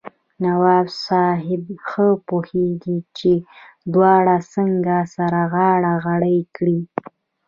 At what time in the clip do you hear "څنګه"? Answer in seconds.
4.53-4.95